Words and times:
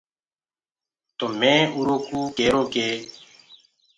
تو 1.17 1.25
مينٚ 1.39 1.71
اُرو 1.75 1.95
ڪوُ 2.07 2.19
ڪيرو 2.37 2.61
ڪي 2.73 2.89